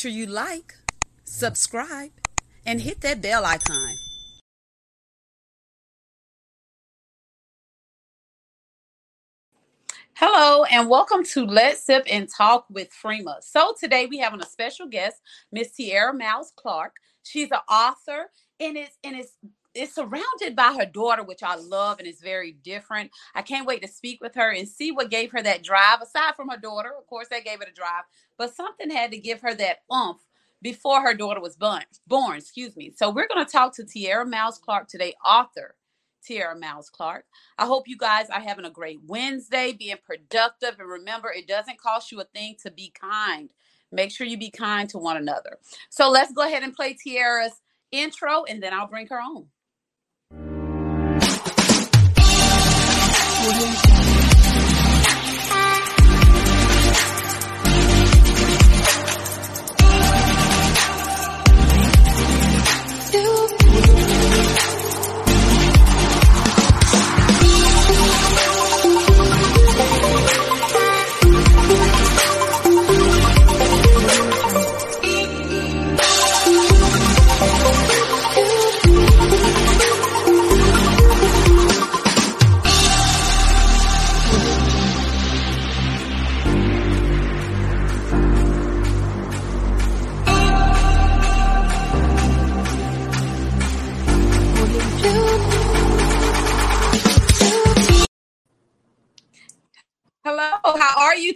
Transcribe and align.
Sure 0.00 0.10
you 0.10 0.24
like, 0.24 0.76
subscribe, 1.24 2.12
and 2.64 2.80
hit 2.80 3.02
that 3.02 3.20
bell 3.20 3.44
icon. 3.44 3.96
Hello 10.14 10.64
and 10.64 10.88
welcome 10.88 11.22
to 11.24 11.44
Let's 11.44 11.84
Sip 11.84 12.04
and 12.10 12.26
Talk 12.34 12.64
with 12.70 12.88
Freema. 12.90 13.42
So 13.42 13.74
today 13.78 14.06
we 14.06 14.16
have 14.20 14.32
a 14.32 14.46
special 14.46 14.86
guest, 14.86 15.20
Miss 15.52 15.72
Tiara 15.72 16.14
Miles 16.14 16.54
Clark. 16.56 16.94
She's 17.22 17.50
an 17.50 17.58
author 17.68 18.30
and 18.58 18.78
it's 18.78 18.96
and 19.04 19.16
it's 19.16 19.32
it's 19.74 19.94
surrounded 19.94 20.56
by 20.56 20.74
her 20.78 20.86
daughter, 20.86 21.22
which 21.22 21.42
I 21.42 21.56
love 21.56 21.98
and 21.98 22.08
is 22.08 22.20
very 22.20 22.52
different. 22.52 23.10
I 23.34 23.42
can't 23.42 23.66
wait 23.66 23.82
to 23.82 23.88
speak 23.88 24.20
with 24.20 24.34
her 24.34 24.50
and 24.50 24.68
see 24.68 24.90
what 24.90 25.10
gave 25.10 25.32
her 25.32 25.42
that 25.42 25.62
drive. 25.62 26.00
Aside 26.02 26.34
from 26.36 26.48
her 26.48 26.58
daughter, 26.58 26.92
of 26.98 27.06
course, 27.06 27.28
that 27.28 27.44
gave 27.44 27.60
it 27.60 27.68
a 27.70 27.74
drive, 27.74 28.04
but 28.36 28.54
something 28.54 28.90
had 28.90 29.12
to 29.12 29.18
give 29.18 29.40
her 29.42 29.54
that 29.54 29.78
oomph 29.92 30.20
before 30.62 31.02
her 31.02 31.14
daughter 31.14 31.40
was 31.40 31.56
born. 31.56 31.84
Born, 32.06 32.38
excuse 32.38 32.76
me. 32.76 32.92
So 32.96 33.10
we're 33.10 33.28
going 33.28 33.44
to 33.44 33.50
talk 33.50 33.74
to 33.76 33.84
Tiara 33.84 34.26
Miles 34.26 34.58
Clark 34.58 34.88
today, 34.88 35.14
author 35.24 35.74
Tiara 36.22 36.58
Miles 36.58 36.90
Clark. 36.90 37.24
I 37.58 37.66
hope 37.66 37.88
you 37.88 37.96
guys 37.96 38.28
are 38.30 38.40
having 38.40 38.64
a 38.64 38.70
great 38.70 39.00
Wednesday, 39.06 39.72
being 39.72 39.96
productive, 40.04 40.76
and 40.78 40.88
remember, 40.88 41.30
it 41.30 41.48
doesn't 41.48 41.80
cost 41.80 42.12
you 42.12 42.20
a 42.20 42.24
thing 42.24 42.56
to 42.62 42.70
be 42.70 42.92
kind. 42.98 43.50
Make 43.92 44.10
sure 44.10 44.26
you 44.26 44.38
be 44.38 44.50
kind 44.50 44.88
to 44.90 44.98
one 44.98 45.16
another. 45.16 45.58
So 45.88 46.10
let's 46.10 46.32
go 46.32 46.42
ahead 46.42 46.62
and 46.62 46.74
play 46.74 46.94
Tiara's 46.94 47.60
intro, 47.90 48.44
and 48.44 48.62
then 48.62 48.72
I'll 48.72 48.86
bring 48.86 49.06
her 49.08 49.20
on. 49.20 49.46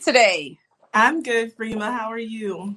Today? 0.04 0.58
I'm 0.92 1.22
good, 1.22 1.56
Freema. 1.56 1.90
How 1.90 2.12
are 2.12 2.18
you? 2.18 2.76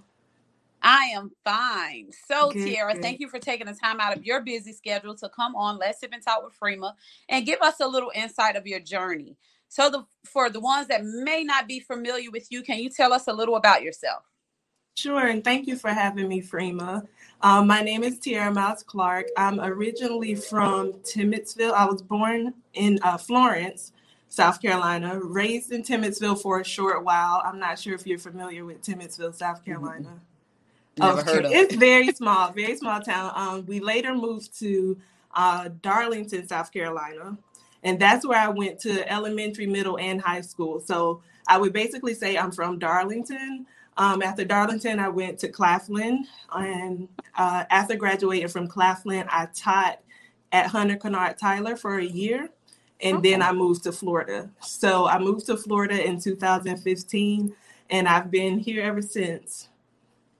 I 0.81 1.11
am 1.13 1.29
fine. 1.43 2.11
So, 2.25 2.51
Good, 2.51 2.63
Tiara, 2.63 2.93
good. 2.93 3.01
thank 3.01 3.19
you 3.19 3.27
for 3.27 3.38
taking 3.38 3.67
the 3.67 3.73
time 3.73 3.99
out 3.99 4.15
of 4.15 4.23
your 4.23 4.39
busy 4.41 4.71
schedule 4.71 5.13
to 5.15 5.27
come 5.27 5.53
on 5.53 5.77
Let's 5.77 5.99
Sip 5.99 6.11
and 6.13 6.23
Talk 6.23 6.41
with 6.45 6.57
Freema 6.57 6.93
and 7.27 7.45
give 7.45 7.61
us 7.61 7.81
a 7.81 7.88
little 7.88 8.13
insight 8.15 8.55
of 8.55 8.65
your 8.65 8.79
journey. 8.79 9.35
So, 9.67 9.89
the 9.89 10.05
for 10.23 10.49
the 10.49 10.61
ones 10.61 10.88
that 10.88 11.03
may 11.03 11.43
not 11.43 11.67
be 11.67 11.81
familiar 11.81 12.31
with 12.31 12.47
you, 12.49 12.63
can 12.63 12.79
you 12.79 12.89
tell 12.89 13.11
us 13.11 13.27
a 13.27 13.33
little 13.33 13.57
about 13.57 13.83
yourself? 13.83 14.23
Sure, 14.95 15.27
and 15.27 15.44
thank 15.44 15.67
you 15.67 15.75
for 15.75 15.89
having 15.89 16.29
me, 16.29 16.41
Freema. 16.41 17.05
Um, 17.41 17.67
my 17.67 17.81
name 17.81 18.03
is 18.03 18.19
Tiara 18.19 18.53
Miles 18.53 18.83
Clark. 18.83 19.27
I'm 19.35 19.59
originally 19.59 20.33
from 20.33 20.94
Timmonsville. 21.03 21.73
I 21.73 21.85
was 21.85 22.01
born 22.01 22.53
in 22.73 22.99
uh, 23.03 23.17
Florence, 23.17 23.91
South 24.29 24.61
Carolina, 24.61 25.19
raised 25.21 25.71
in 25.71 25.83
Timmonsville 25.83 26.41
for 26.41 26.59
a 26.61 26.65
short 26.65 27.03
while. 27.05 27.41
I'm 27.45 27.59
not 27.59 27.79
sure 27.79 27.95
if 27.95 28.07
you're 28.07 28.19
familiar 28.19 28.65
with 28.65 28.83
Timmonsville, 28.83 29.35
South 29.35 29.65
Carolina. 29.65 30.19
Never 30.97 31.23
Okay, 31.23 31.23
heard 31.23 31.45
of 31.45 31.59
it's 31.61 31.75
it. 31.75 31.75
very 31.75 32.11
small, 32.13 32.51
very 32.53 32.75
small 32.75 33.01
town. 33.01 33.31
Um, 33.35 33.65
we 33.67 33.79
later 33.79 34.15
moved 34.15 34.57
to 34.59 34.97
uh, 35.35 35.69
Darlington, 35.81 36.47
South 36.47 36.73
Carolina, 36.73 37.38
and 37.83 37.99
that's 37.99 38.25
where 38.25 38.39
I 38.39 38.49
went 38.49 38.79
to 38.81 39.11
elementary, 39.11 39.67
middle, 39.67 39.99
and 39.99 40.19
high 40.19 40.41
school. 40.41 40.79
So 40.81 41.21
I 41.47 41.57
would 41.59 41.73
basically 41.73 42.15
say 42.15 42.38
I'm 42.38 42.51
from 42.51 42.79
Darlington. 42.79 43.67
Um, 43.97 44.23
after 44.23 44.44
Darlington, 44.44 44.99
I 44.99 45.09
went 45.09 45.39
to 45.39 45.49
Claflin, 45.49 46.25
and 46.53 47.07
uh, 47.38 47.65
after 47.69 47.95
graduating 47.95 48.49
from 48.49 48.67
Claflin, 48.67 49.25
I 49.29 49.47
taught 49.55 49.99
at 50.51 50.67
Hunter 50.67 50.97
Kinard 50.97 51.38
Tyler 51.38 51.75
for 51.75 51.99
a 51.99 52.05
year, 52.05 52.49
and 53.01 53.23
then 53.23 53.41
Oh, 53.41 53.45
I 53.45 53.51
moved 53.53 53.83
to 53.83 53.91
Florida. 53.91 54.49
So 54.61 55.07
I 55.07 55.19
moved 55.19 55.45
to 55.47 55.57
Florida 55.57 56.05
in 56.05 56.19
2015, 56.19 57.53
and 57.89 58.07
I've 58.07 58.31
been 58.31 58.59
here 58.59 58.83
ever 58.83 59.01
since. 59.01 59.69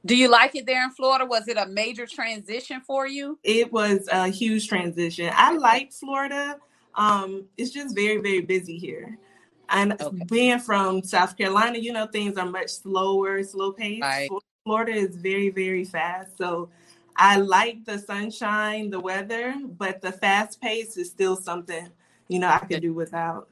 do 0.06 0.16
you 0.16 0.30
like 0.30 0.56
it 0.56 0.66
there 0.66 0.84
in 0.84 0.92
Florida? 0.92 1.26
Was 1.26 1.48
it 1.48 1.58
a 1.58 1.66
major 1.68 2.06
transition 2.08 2.82
for 2.82 3.08
you? 3.08 3.38
It 3.44 3.72
was 3.72 4.08
a 4.12 4.30
huge 4.30 4.68
transition. 4.68 5.32
I 5.36 5.54
like 5.56 5.92
Florida. 5.92 6.58
Um, 6.96 7.46
it's 7.58 7.72
just 7.72 7.94
very, 7.96 8.18
very 8.18 8.42
busy 8.42 8.78
here. 8.78 9.18
And 9.70 9.94
Okay, 10.02 10.24
being 10.30 10.60
from 10.60 11.04
South 11.04 11.38
Carolina, 11.38 11.78
you 11.78 11.92
know, 11.92 12.08
things 12.08 12.38
are 12.38 12.46
much 12.46 12.70
slower, 12.70 13.44
slow 13.44 13.72
paced. 13.74 14.02
right. 14.02 14.30
Florida 14.64 14.94
is 14.94 15.16
very, 15.18 15.50
very 15.50 15.84
fast. 15.86 16.38
So 16.38 16.70
I 17.18 17.38
like 17.38 17.84
the 17.86 17.98
sunshine, 18.00 18.90
the 18.90 19.00
weather, 19.00 19.56
but 19.78 20.02
the 20.02 20.12
fast 20.12 20.62
pace 20.62 20.96
is 20.98 21.10
still 21.10 21.36
something, 21.36 21.90
you 22.28 22.40
know, 22.40 22.50
I 22.50 22.60
could 22.60 22.82
do 22.82 22.94
without. 22.94 23.48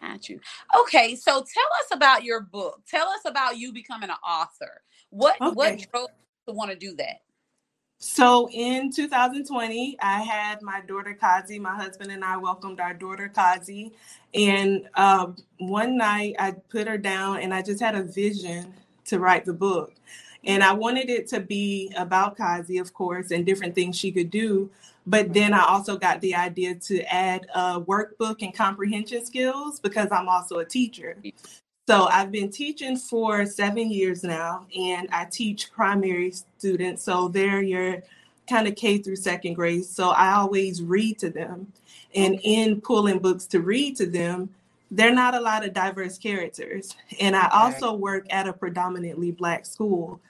Got 0.00 0.28
you. 0.28 0.40
Okay, 0.82 1.14
so 1.14 1.32
tell 1.32 1.68
us 1.80 1.88
about 1.92 2.24
your 2.24 2.40
book. 2.40 2.82
Tell 2.88 3.08
us 3.08 3.20
about 3.26 3.58
you 3.58 3.72
becoming 3.72 4.08
an 4.08 4.16
author. 4.26 4.82
What 5.10 5.36
what 5.54 5.78
drove 5.92 6.08
you 6.08 6.52
to 6.52 6.54
want 6.54 6.70
to 6.70 6.76
do 6.76 6.94
that? 6.96 7.20
So 8.02 8.48
in 8.50 8.90
2020, 8.90 9.98
I 10.00 10.22
had 10.22 10.62
my 10.62 10.80
daughter 10.80 11.16
Causie. 11.20 11.60
My 11.60 11.74
husband 11.74 12.10
and 12.10 12.24
I 12.24 12.38
welcomed 12.38 12.80
our 12.80 12.94
daughter 12.94 13.30
Causie. 13.34 13.92
And 14.32 14.88
um, 14.94 15.36
one 15.58 15.98
night 15.98 16.34
I 16.38 16.52
put 16.70 16.88
her 16.88 16.96
down 16.96 17.40
and 17.40 17.52
I 17.52 17.60
just 17.60 17.78
had 17.78 17.94
a 17.94 18.02
vision 18.02 18.72
to 19.04 19.18
write 19.18 19.44
the 19.44 19.52
book. 19.52 19.92
And 20.44 20.64
I 20.64 20.72
wanted 20.72 21.10
it 21.10 21.26
to 21.28 21.40
be 21.40 21.92
about 21.94 22.38
Causie, 22.38 22.80
of 22.80 22.94
course, 22.94 23.32
and 23.32 23.44
different 23.44 23.74
things 23.74 23.98
she 23.98 24.10
could 24.10 24.30
do. 24.30 24.70
But 25.06 25.32
then 25.32 25.52
I 25.54 25.64
also 25.64 25.96
got 25.96 26.20
the 26.20 26.34
idea 26.34 26.74
to 26.74 27.02
add 27.12 27.46
a 27.54 27.80
workbook 27.80 28.42
and 28.42 28.54
comprehension 28.54 29.24
skills 29.24 29.80
because 29.80 30.08
I'm 30.12 30.28
also 30.28 30.58
a 30.58 30.64
teacher. 30.64 31.16
So 31.88 32.06
I've 32.06 32.30
been 32.30 32.50
teaching 32.50 32.96
for 32.96 33.44
seven 33.46 33.90
years 33.90 34.22
now, 34.22 34.66
and 34.78 35.08
I 35.10 35.24
teach 35.24 35.72
primary 35.72 36.30
students. 36.30 37.02
So 37.02 37.28
they're 37.28 37.62
your 37.62 38.02
kind 38.48 38.68
of 38.68 38.76
K 38.76 38.98
through 38.98 39.16
second 39.16 39.54
grade. 39.54 39.84
So 39.84 40.10
I 40.10 40.34
always 40.34 40.82
read 40.82 41.18
to 41.20 41.30
them. 41.30 41.72
And 42.14 42.38
in 42.42 42.80
pulling 42.80 43.18
books 43.18 43.46
to 43.46 43.60
read 43.60 43.96
to 43.96 44.06
them, 44.06 44.50
there 44.90 45.10
are 45.10 45.14
not 45.14 45.34
a 45.34 45.40
lot 45.40 45.64
of 45.64 45.72
diverse 45.72 46.18
characters. 46.18 46.96
And 47.20 47.34
I 47.34 47.48
also 47.52 47.94
work 47.94 48.26
at 48.30 48.48
a 48.48 48.52
predominantly 48.52 49.30
Black 49.30 49.64
school. 49.64 50.20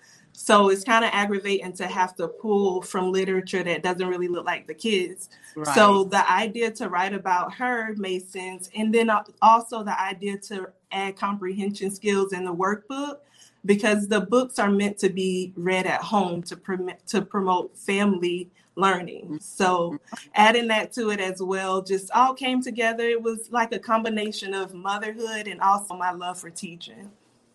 So 0.42 0.70
it's 0.70 0.84
kind 0.84 1.04
of 1.04 1.10
aggravating 1.12 1.74
to 1.74 1.86
have 1.86 2.16
to 2.16 2.26
pull 2.26 2.80
from 2.80 3.12
literature 3.12 3.62
that 3.62 3.82
doesn't 3.82 4.08
really 4.08 4.26
look 4.26 4.46
like 4.46 4.66
the 4.66 4.72
kids. 4.72 5.28
Right. 5.54 5.74
So 5.74 6.04
the 6.04 6.28
idea 6.32 6.70
to 6.70 6.88
write 6.88 7.12
about 7.12 7.52
her 7.52 7.94
made 7.96 8.26
sense. 8.26 8.70
And 8.74 8.92
then 8.92 9.10
also 9.42 9.84
the 9.84 10.00
idea 10.00 10.38
to 10.38 10.70
add 10.92 11.16
comprehension 11.16 11.90
skills 11.90 12.32
in 12.32 12.46
the 12.46 12.54
workbook 12.54 13.18
because 13.66 14.08
the 14.08 14.22
books 14.22 14.58
are 14.58 14.70
meant 14.70 14.96
to 15.00 15.10
be 15.10 15.52
read 15.56 15.86
at 15.86 16.00
home 16.00 16.42
to 16.44 16.56
promote 16.56 17.06
to 17.08 17.20
promote 17.20 17.76
family 17.76 18.50
learning. 18.76 19.24
Mm-hmm. 19.24 19.36
So 19.40 19.98
adding 20.34 20.68
that 20.68 20.90
to 20.94 21.10
it 21.10 21.20
as 21.20 21.42
well 21.42 21.82
just 21.82 22.10
all 22.12 22.32
came 22.32 22.62
together. 22.62 23.04
It 23.04 23.22
was 23.22 23.52
like 23.52 23.74
a 23.74 23.78
combination 23.78 24.54
of 24.54 24.72
motherhood 24.72 25.48
and 25.48 25.60
also 25.60 25.94
my 25.96 26.12
love 26.12 26.38
for 26.38 26.48
teaching. 26.48 27.10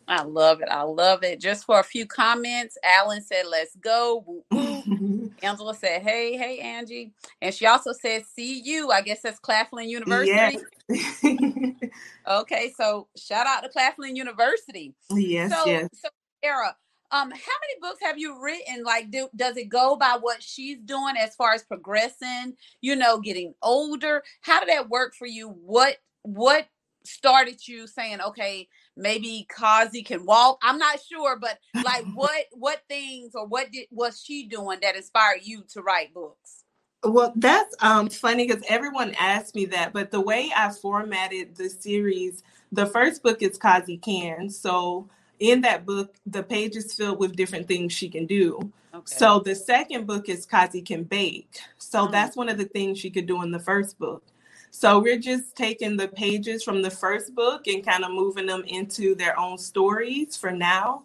I 0.08 0.24
love 0.24 0.62
it. 0.62 0.70
I 0.70 0.84
love 0.84 1.24
it. 1.24 1.40
Just 1.40 1.66
for 1.66 1.80
a 1.80 1.84
few 1.84 2.06
comments, 2.06 2.78
Alan 2.84 3.22
said, 3.22 3.46
"Let's 3.50 3.76
go." 3.76 4.44
Angela 5.42 5.76
said, 5.76 6.02
"Hey, 6.04 6.38
hey, 6.38 6.60
Angie," 6.60 7.14
and 7.42 7.54
she 7.54 7.66
also 7.66 7.92
said, 7.94 8.26
"See 8.26 8.62
you." 8.64 8.92
I 8.92 9.02
guess 9.02 9.22
that's 9.22 9.40
Claflin 9.40 9.90
yes. 9.90 10.62
University. 10.90 11.76
Okay, 12.28 12.74
so 12.76 13.08
shout 13.16 13.46
out 13.48 13.62
to 13.62 13.70
Claflin 13.70 14.16
University. 14.16 14.96
yes, 15.12 15.52
So, 15.52 15.70
yes. 15.70 15.90
so 15.94 16.10
Sarah, 16.44 16.76
um, 17.12 17.30
how 17.30 17.32
many 17.32 17.80
books 17.82 18.00
have 18.02 18.18
you 18.18 18.42
written? 18.42 18.84
Like, 18.84 19.12
do, 19.12 19.30
does 19.36 19.58
it 19.58 19.70
go 19.70 19.96
by 19.96 20.18
what 20.20 20.42
she's 20.42 20.80
doing 20.80 21.16
as 21.20 21.36
far 21.36 21.54
as 21.54 21.64
progressing? 21.64 22.56
You 22.82 22.96
know, 22.96 23.20
getting 23.20 23.54
older. 23.62 24.24
How 24.42 24.60
did 24.60 24.70
that 24.70 24.90
work 24.90 25.14
for 25.14 25.28
you? 25.28 25.50
What 25.50 25.98
what 26.24 26.68
started 27.06 27.68
you 27.68 27.88
saying, 27.88 28.20
okay, 28.20 28.68
maybe 28.96 29.48
Causie 29.56 30.06
can 30.06 30.26
walk. 30.26 30.60
I'm 30.64 30.78
not 30.78 31.00
sure, 31.12 31.38
but 31.38 31.60
like 31.84 32.06
what 32.14 32.46
what 32.52 32.82
things 32.88 33.34
or 33.36 33.46
what 33.46 33.72
did 33.72 33.88
was 33.92 34.22
she 34.24 34.48
doing 34.48 34.80
that 34.82 34.96
inspired 34.96 35.42
you 35.44 35.64
to 35.74 35.82
write 35.82 36.14
books? 36.14 36.64
Well, 37.04 37.34
that's 37.36 37.76
um, 37.82 38.10
funny 38.10 38.48
because 38.48 38.64
everyone 38.68 39.16
asked 39.20 39.54
me 39.54 39.66
that, 39.66 39.94
but 39.94 40.10
the 40.10 40.22
way 40.22 40.52
I 40.56 40.72
formatted 40.72 41.56
the 41.56 41.70
series, 41.70 42.42
the 42.72 42.88
first 42.88 43.22
book 43.22 43.44
is 43.44 43.60
Causie 43.60 44.02
Can. 44.02 44.50
So 44.50 45.08
in 45.40 45.62
that 45.62 45.86
book, 45.86 46.16
the 46.26 46.42
page 46.42 46.76
is 46.76 46.94
filled 46.94 47.20
with 47.20 47.36
different 47.36 47.68
things 47.68 47.94
she 47.94 48.10
can 48.10 48.26
do. 48.26 48.72
Okay. 48.94 49.04
So 49.06 49.40
the 49.40 49.54
second 49.54 50.08
book 50.08 50.30
is 50.30 50.48
Causie 50.48 50.86
Can 50.86 51.04
Bake. 51.04 51.60
So 51.78 52.08
mm. 52.08 52.12
that's 52.12 52.36
one 52.36 52.50
of 52.50 52.58
the 52.58 52.66
things 52.66 52.98
she 52.98 53.12
could 53.12 53.28
do 53.28 53.44
in 53.44 53.52
the 53.52 53.60
first 53.60 54.00
book. 54.00 54.24
So 54.78 55.00
we're 55.00 55.18
just 55.18 55.56
taking 55.56 55.96
the 55.96 56.10
pages 56.10 56.62
from 56.62 56.82
the 56.82 56.92
first 56.92 57.34
book 57.34 57.66
and 57.68 57.84
kind 57.84 58.04
of 58.04 58.12
moving 58.12 58.46
them 58.46 58.66
into 58.68 59.16
their 59.16 59.40
own 59.40 59.58
stories 59.58 60.36
for 60.36 60.52
now. 60.52 61.04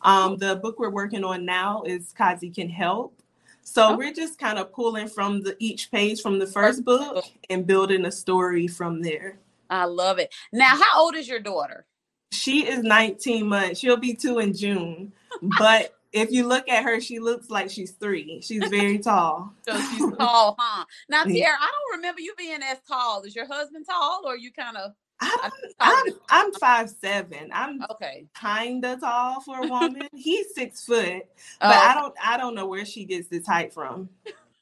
Um, 0.00 0.38
the 0.38 0.56
book 0.56 0.78
we're 0.78 0.88
working 0.88 1.22
on 1.22 1.44
now 1.44 1.82
is 1.82 2.14
Causie 2.18 2.54
Can 2.54 2.70
Help. 2.70 3.14
So 3.60 3.88
oh. 3.90 3.96
we're 3.98 4.14
just 4.14 4.38
kind 4.38 4.58
of 4.58 4.72
pulling 4.72 5.08
from 5.08 5.42
the 5.42 5.54
each 5.58 5.90
page 5.90 6.22
from 6.22 6.38
the 6.38 6.46
first 6.46 6.86
book 6.86 7.22
and 7.50 7.66
building 7.66 8.06
a 8.06 8.10
story 8.10 8.66
from 8.66 9.02
there. 9.02 9.38
I 9.68 9.84
love 9.84 10.18
it. 10.18 10.32
Now, 10.50 10.70
how 10.70 11.02
old 11.02 11.14
is 11.14 11.28
your 11.28 11.38
daughter? 11.38 11.84
She 12.32 12.66
is 12.66 12.82
19 12.82 13.46
months. 13.46 13.80
She'll 13.80 13.98
be 13.98 14.14
two 14.14 14.38
in 14.38 14.54
June. 14.54 15.12
But 15.58 15.94
if 16.12 16.30
you 16.30 16.46
look 16.46 16.68
at 16.68 16.84
her, 16.84 17.00
she 17.00 17.18
looks 17.18 17.50
like 17.50 17.70
she's 17.70 17.92
three. 17.92 18.40
She's 18.42 18.68
very 18.68 18.98
tall. 19.02 19.54
so 19.66 19.78
she's 19.78 20.12
tall, 20.18 20.56
huh? 20.58 20.84
Now, 21.08 21.24
Tiara, 21.24 21.56
I 21.58 21.70
don't 21.70 21.98
remember 21.98 22.20
you 22.20 22.34
being 22.36 22.60
as 22.62 22.78
tall. 22.86 23.22
Is 23.22 23.34
your 23.34 23.46
husband 23.46 23.86
tall, 23.88 24.22
or 24.24 24.36
you 24.36 24.52
kind 24.52 24.76
of? 24.76 24.92
I'm, 25.20 25.50
I'm, 25.78 26.06
I'm 26.30 26.52
five 26.54 26.90
seven. 26.90 27.50
I'm 27.52 27.80
okay, 27.92 28.26
kinda 28.40 28.96
tall 28.96 29.40
for 29.40 29.64
a 29.64 29.68
woman. 29.68 30.08
He's 30.12 30.52
six 30.52 30.84
foot, 30.84 31.22
but 31.60 31.68
oh. 31.68 31.80
I 31.80 31.94
don't 31.94 32.14
I 32.22 32.36
don't 32.36 32.56
know 32.56 32.66
where 32.66 32.84
she 32.84 33.04
gets 33.04 33.28
this 33.28 33.46
height 33.46 33.72
from. 33.72 34.08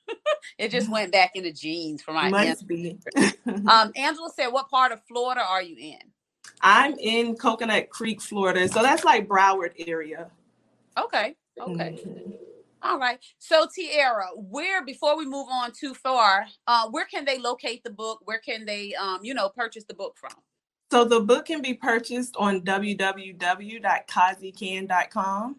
it 0.58 0.70
just 0.70 0.90
went 0.90 1.12
back 1.12 1.30
into 1.34 1.50
genes 1.50 2.02
for 2.02 2.12
my 2.12 2.28
must 2.28 2.66
be. 2.66 2.98
um, 3.46 3.90
Angela 3.96 4.28
said, 4.36 4.48
"What 4.48 4.68
part 4.68 4.92
of 4.92 5.00
Florida 5.08 5.40
are 5.40 5.62
you 5.62 5.76
in?" 5.78 6.10
I'm 6.60 6.98
in 6.98 7.36
Coconut 7.36 7.88
Creek, 7.88 8.20
Florida, 8.20 8.68
so 8.68 8.82
that's 8.82 9.02
like 9.02 9.26
Broward 9.26 9.72
area. 9.86 10.30
Okay. 10.98 11.36
Okay. 11.60 12.00
Mm-hmm. 12.04 12.30
All 12.82 12.98
right. 12.98 13.20
So 13.38 13.68
Tiara, 13.74 14.28
where 14.36 14.82
before 14.84 15.18
we 15.18 15.26
move 15.26 15.48
on 15.50 15.72
too 15.72 15.94
far, 15.94 16.46
uh, 16.66 16.88
where 16.90 17.04
can 17.04 17.24
they 17.24 17.38
locate 17.38 17.84
the 17.84 17.90
book? 17.90 18.20
Where 18.24 18.38
can 18.38 18.64
they 18.64 18.94
um, 18.94 19.20
you 19.22 19.34
know, 19.34 19.50
purchase 19.50 19.84
the 19.84 19.94
book 19.94 20.16
from? 20.18 20.32
So 20.90 21.04
the 21.04 21.20
book 21.20 21.46
can 21.46 21.62
be 21.62 21.74
purchased 21.74 22.34
on 22.36 22.62
www.causiecan.com 22.62 25.56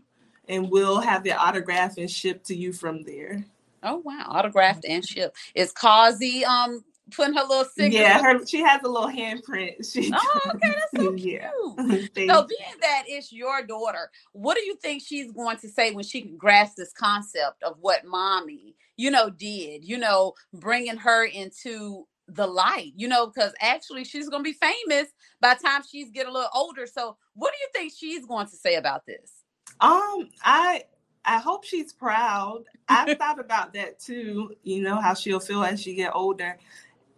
and 0.50 0.70
we'll 0.70 1.00
have 1.00 1.24
the 1.24 1.32
autograph 1.32 1.98
and 1.98 2.12
shipped 2.12 2.48
to 2.48 2.56
you 2.56 2.74
from 2.74 3.04
there. 3.04 3.46
Oh 3.84 3.98
wow, 3.98 4.26
autographed 4.28 4.86
and 4.86 5.08
shipped. 5.08 5.38
Is 5.56 5.74
Causie 5.74 6.44
um 6.44 6.84
putting 7.12 7.36
her 7.36 7.44
little 7.44 7.66
signature. 7.66 8.04
Yeah, 8.04 8.22
her 8.22 8.46
she 8.46 8.62
has 8.62 8.82
a 8.84 8.88
little 8.88 9.10
handprint. 9.10 9.72
She 9.92 10.12
oh, 10.14 10.40
okay, 10.56 10.70
that's 10.70 11.04
so 11.04 11.14
yeah. 11.14 11.50
cute. 11.76 12.12
so 12.30 12.48
being 12.48 12.76
that 12.82 13.04
it's 13.08 13.32
your 13.32 13.66
daughter, 13.66 14.10
what 14.32 14.56
do 14.56 14.62
you 14.62 14.76
think 14.76 15.04
she's 15.06 15.32
going 15.32 15.58
to 15.58 15.70
say 15.70 15.92
when 15.92 16.04
she 16.04 16.22
can 16.22 16.38
grasp 16.38 16.76
this 16.76 16.94
concept 16.94 17.64
of 17.64 17.78
what 17.80 18.06
mommy, 18.06 18.76
you 18.96 19.12
know, 19.12 19.30
did? 19.30 19.84
You 19.84 19.98
know, 19.98 20.34
bringing 20.54 20.98
her 20.98 21.26
into 21.26 22.08
the 22.28 22.48
light, 22.48 22.94
you 22.96 23.08
know, 23.08 23.28
because 23.28 23.54
actually 23.60 24.06
she's 24.06 24.30
going 24.30 24.44
to 24.44 24.50
be 24.50 24.58
famous 24.58 25.10
by 25.42 25.56
the 25.56 25.68
time 25.68 25.82
she's 25.90 26.12
get 26.12 26.28
a 26.28 26.32
little 26.32 26.50
older. 26.54 26.86
So, 26.88 27.18
what 27.34 27.52
do 27.52 27.58
you 27.60 27.68
think 27.74 27.94
she's 27.96 28.26
going 28.26 28.48
to 28.48 28.56
say 28.56 28.76
about 28.76 29.06
this? 29.06 29.32
Um, 29.80 30.30
I 30.44 30.84
I 31.26 31.38
hope 31.38 31.66
she's 31.66 31.94
proud. 31.94 32.64
I've 32.88 33.18
thought 33.18 33.40
about 33.40 33.74
that 33.74 34.00
too. 34.00 34.56
You 34.64 34.82
know 34.82 35.00
how 35.00 35.14
she'll 35.14 35.40
feel 35.40 35.64
as 35.64 35.82
she 35.82 35.96
get 35.96 36.16
older. 36.16 36.58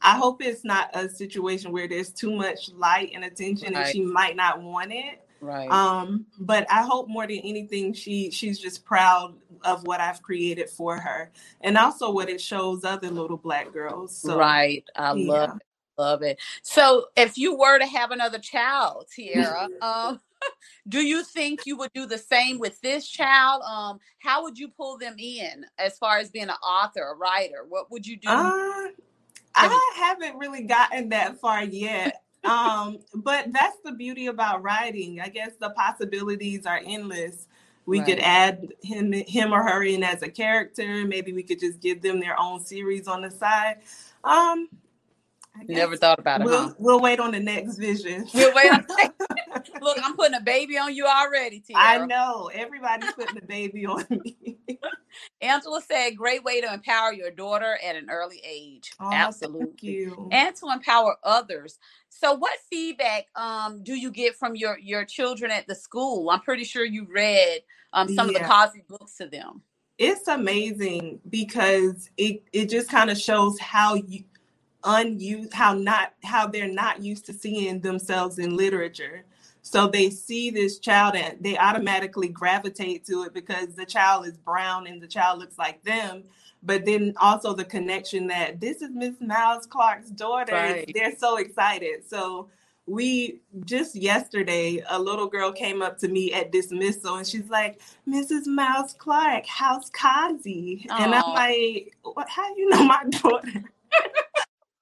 I 0.03 0.17
hope 0.17 0.41
it's 0.41 0.63
not 0.63 0.89
a 0.93 1.09
situation 1.09 1.71
where 1.71 1.87
there's 1.87 2.11
too 2.11 2.35
much 2.35 2.69
light 2.73 3.11
and 3.15 3.23
attention 3.23 3.73
right. 3.73 3.85
and 3.85 3.91
she 3.91 4.01
might 4.01 4.35
not 4.35 4.61
want 4.61 4.91
it. 4.91 5.21
Right. 5.39 5.69
Um, 5.69 6.25
but 6.39 6.65
I 6.71 6.83
hope 6.83 7.09
more 7.09 7.27
than 7.27 7.39
anything 7.39 7.93
she 7.93 8.31
she's 8.31 8.59
just 8.59 8.85
proud 8.85 9.35
of 9.63 9.85
what 9.85 9.99
I've 9.99 10.21
created 10.21 10.69
for 10.69 10.97
her 10.97 11.31
and 11.61 11.77
also 11.77 12.11
what 12.11 12.29
it 12.29 12.39
shows 12.39 12.83
other 12.83 13.09
little 13.09 13.37
black 13.37 13.73
girls. 13.73 14.15
So, 14.15 14.37
right. 14.37 14.83
I 14.95 15.13
yeah. 15.13 15.31
love 15.31 15.55
it. 15.57 15.63
Love 15.97 16.21
it. 16.23 16.39
So 16.63 17.07
if 17.15 17.37
you 17.37 17.57
were 17.57 17.77
to 17.77 17.85
have 17.85 18.11
another 18.11 18.39
child, 18.39 19.05
Tiara, 19.13 19.67
um, 19.81 20.19
do 20.87 21.01
you 21.01 21.23
think 21.23 21.65
you 21.65 21.77
would 21.77 21.91
do 21.93 22.05
the 22.05 22.17
same 22.17 22.57
with 22.59 22.79
this 22.81 23.07
child? 23.07 23.61
Um, 23.63 23.99
how 24.19 24.43
would 24.43 24.57
you 24.57 24.69
pull 24.69 24.97
them 24.97 25.15
in 25.17 25.65
as 25.77 25.97
far 25.97 26.17
as 26.17 26.29
being 26.29 26.49
an 26.49 26.55
author, 26.65 27.11
a 27.11 27.15
writer? 27.15 27.65
What 27.67 27.91
would 27.91 28.07
you 28.07 28.17
do? 28.17 28.29
Uh, 28.29 28.87
I 29.55 29.93
haven't 29.95 30.37
really 30.37 30.63
gotten 30.63 31.09
that 31.09 31.39
far 31.39 31.63
yet. 31.63 32.21
um, 32.43 32.99
but 33.15 33.51
that's 33.53 33.77
the 33.85 33.93
beauty 33.93 34.27
about 34.27 34.63
writing. 34.63 35.21
I 35.21 35.29
guess 35.29 35.51
the 35.59 35.69
possibilities 35.71 36.65
are 36.65 36.81
endless. 36.85 37.47
We 37.85 37.99
right. 37.99 38.07
could 38.07 38.19
add 38.19 38.73
him, 38.81 39.11
him 39.11 39.53
or 39.53 39.61
her 39.63 39.83
in 39.83 40.03
as 40.03 40.21
a 40.21 40.29
character. 40.29 41.05
Maybe 41.05 41.33
we 41.33 41.43
could 41.43 41.59
just 41.59 41.81
give 41.81 42.01
them 42.01 42.19
their 42.19 42.39
own 42.39 42.63
series 42.63 43.07
on 43.07 43.21
the 43.21 43.31
side. 43.31 43.79
Um, 44.23 44.69
Never 45.67 45.95
thought 45.97 46.19
about 46.19 46.41
it. 46.41 46.45
We'll, 46.45 46.69
huh? 46.69 46.73
we'll 46.79 46.99
wait 46.99 47.19
on 47.19 47.31
the 47.31 47.39
next 47.39 47.77
vision. 47.77 48.25
We'll 48.33 48.53
wait. 48.55 48.71
On 48.71 48.85
Look, 49.83 49.97
I'm 50.01 50.15
putting 50.15 50.35
a 50.35 50.41
baby 50.41 50.77
on 50.77 50.95
you 50.95 51.05
already, 51.05 51.59
Tiara. 51.59 52.03
I 52.03 52.05
know. 52.05 52.49
Everybody's 52.53 53.11
putting 53.11 53.37
a 53.37 53.45
baby 53.45 53.85
on 53.85 54.05
me. 54.09 54.57
Angela 55.41 55.81
said, 55.81 56.15
great 56.15 56.43
way 56.43 56.61
to 56.61 56.73
empower 56.73 57.13
your 57.13 57.31
daughter 57.31 57.77
at 57.83 57.95
an 57.95 58.09
early 58.09 58.41
age. 58.47 58.93
Oh, 58.99 59.11
Absolutely. 59.11 60.09
And 60.31 60.55
to 60.55 60.69
empower 60.71 61.17
others. 61.23 61.79
So 62.09 62.33
what 62.33 62.53
feedback 62.69 63.25
um, 63.35 63.83
do 63.83 63.93
you 63.93 64.11
get 64.11 64.35
from 64.35 64.55
your, 64.55 64.79
your 64.79 65.03
children 65.05 65.51
at 65.51 65.67
the 65.67 65.75
school? 65.75 66.29
I'm 66.29 66.41
pretty 66.41 66.63
sure 66.63 66.85
you 66.85 67.05
read 67.13 67.59
um, 67.91 68.07
some 68.13 68.29
yeah. 68.29 68.37
of 68.37 68.41
the 68.41 68.49
Causie 68.49 68.87
books 68.87 69.17
to 69.17 69.27
them. 69.27 69.61
It's 69.97 70.27
amazing 70.27 71.19
because 71.29 72.09
it, 72.17 72.43
it 72.51 72.69
just 72.69 72.89
kind 72.89 73.09
of 73.09 73.17
shows 73.17 73.59
how 73.59 73.95
you 73.95 74.23
unused 74.85 75.53
how 75.53 75.73
not 75.73 76.13
how 76.23 76.45
they're 76.45 76.67
not 76.67 77.01
used 77.01 77.25
to 77.25 77.33
seeing 77.33 77.79
themselves 77.79 78.37
in 78.37 78.57
literature 78.57 79.23
so 79.63 79.87
they 79.87 80.09
see 80.09 80.49
this 80.51 80.77
child 80.77 81.15
and 81.15 81.37
they 81.41 81.57
automatically 81.57 82.27
gravitate 82.27 83.05
to 83.05 83.23
it 83.23 83.33
because 83.33 83.69
the 83.75 83.85
child 83.85 84.27
is 84.27 84.37
brown 84.37 84.87
and 84.87 85.01
the 85.01 85.07
child 85.07 85.39
looks 85.39 85.57
like 85.57 85.81
them. 85.83 86.23
But 86.61 86.85
then 86.85 87.13
also 87.19 87.53
the 87.53 87.63
connection 87.63 88.27
that 88.27 88.59
this 88.59 88.81
is 88.81 88.91
miss 88.93 89.15
miles 89.21 89.65
clark's 89.65 90.09
daughter. 90.09 90.51
Right. 90.51 90.91
they're 90.93 91.15
so 91.17 91.37
excited. 91.37 92.07
So 92.07 92.49
we 92.85 93.39
just 93.63 93.95
yesterday 93.95 94.83
a 94.89 94.99
little 94.99 95.27
girl 95.27 95.53
came 95.53 95.81
up 95.81 95.97
to 95.99 96.09
me 96.09 96.33
at 96.33 96.51
dismissal 96.51 97.15
and 97.15 97.25
she's 97.25 97.49
like 97.49 97.79
mrs 98.05 98.45
miles 98.45 98.93
clark 98.97 99.45
how's 99.45 99.89
causie. 99.91 100.85
And 100.89 101.15
i'm 101.15 101.33
like 101.33 101.95
what, 102.01 102.27
how 102.27 102.53
do 102.53 102.59
you 102.59 102.69
know 102.69 102.83
my 102.83 103.03
daughter 103.09 103.63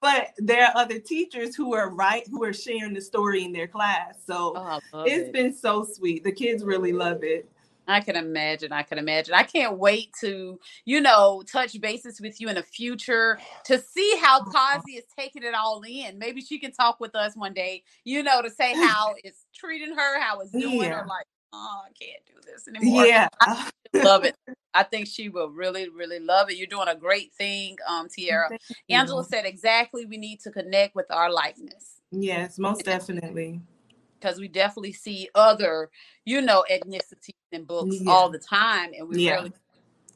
but 0.01 0.31
there 0.37 0.65
are 0.65 0.75
other 0.75 0.99
teachers 0.99 1.55
who 1.55 1.73
are 1.73 1.89
right 1.89 2.27
who 2.29 2.43
are 2.43 2.53
sharing 2.53 2.93
the 2.93 3.01
story 3.01 3.43
in 3.43 3.53
their 3.53 3.67
class 3.67 4.17
so 4.25 4.53
oh, 4.55 5.03
it's 5.03 5.27
it. 5.27 5.33
been 5.33 5.53
so 5.53 5.83
sweet 5.83 6.23
the 6.23 6.31
kids 6.31 6.63
really 6.63 6.91
love 6.91 7.23
it 7.23 7.49
I 7.87 7.99
can 7.99 8.15
imagine. 8.15 8.71
I 8.71 8.83
can 8.83 8.97
imagine. 8.97 9.33
I 9.33 9.43
can't 9.43 9.77
wait 9.77 10.13
to, 10.21 10.59
you 10.85 11.01
know, 11.01 11.43
touch 11.51 11.79
bases 11.81 12.21
with 12.21 12.39
you 12.39 12.47
in 12.47 12.55
the 12.55 12.63
future 12.63 13.39
to 13.65 13.79
see 13.79 14.17
how 14.21 14.41
Causie 14.41 14.97
is 14.97 15.03
taking 15.17 15.43
it 15.43 15.53
all 15.53 15.81
in. 15.87 16.17
Maybe 16.17 16.41
she 16.41 16.59
can 16.59 16.71
talk 16.71 16.99
with 16.99 17.15
us 17.15 17.35
one 17.35 17.53
day, 17.53 17.83
you 18.03 18.23
know, 18.23 18.41
to 18.41 18.49
say 18.49 18.73
how 18.73 19.15
it's 19.23 19.45
treating 19.53 19.95
her, 19.95 20.21
how 20.21 20.39
it's 20.39 20.51
doing 20.51 20.81
yeah. 20.81 21.01
her. 21.01 21.07
Like, 21.07 21.25
oh, 21.53 21.81
I 21.85 21.91
can't 21.93 22.25
do 22.25 22.33
this 22.45 22.67
anymore. 22.67 23.05
Yeah. 23.05 23.27
I 23.41 23.69
love 23.93 24.25
it. 24.25 24.35
I 24.73 24.83
think 24.83 25.07
she 25.07 25.29
will 25.29 25.49
really, 25.49 25.89
really 25.89 26.19
love 26.19 26.49
it. 26.49 26.57
You're 26.57 26.67
doing 26.67 26.87
a 26.87 26.95
great 26.95 27.33
thing, 27.33 27.77
um, 27.87 28.07
Tiara. 28.07 28.49
Angela 28.89 29.23
said 29.23 29.45
exactly 29.45 30.05
we 30.05 30.17
need 30.17 30.39
to 30.41 30.51
connect 30.51 30.95
with 30.95 31.07
our 31.11 31.31
likeness. 31.31 31.99
Yes, 32.11 32.57
most 32.57 32.85
definitely. 32.85 33.61
Because 34.19 34.39
we 34.39 34.47
definitely 34.47 34.93
see 34.93 35.29
other, 35.33 35.89
you 36.25 36.41
know, 36.41 36.63
ethnicities 36.71 37.33
in 37.51 37.65
books 37.65 37.97
yeah. 38.01 38.11
all 38.11 38.29
the 38.29 38.39
time, 38.39 38.91
and 38.97 39.09
we 39.09 39.25
yeah. 39.25 39.35
really 39.35 39.53